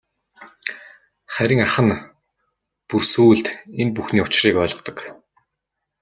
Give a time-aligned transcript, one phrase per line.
[1.33, 1.93] Харин ах нь
[2.89, 3.47] бүр сүүлд
[3.81, 4.97] энэ бүхний учрыг ойлгодог.